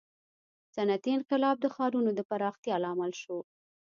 [0.75, 3.37] •صنعتي انقلاب د ښارونو د پراختیا لامل شو.